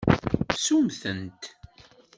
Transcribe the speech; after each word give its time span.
Semmtent. 0.63 1.41